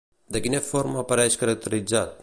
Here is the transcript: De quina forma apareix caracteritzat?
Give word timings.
De 0.37 0.39
quina 0.45 0.61
forma 0.69 0.99
apareix 1.03 1.39
caracteritzat? 1.43 2.19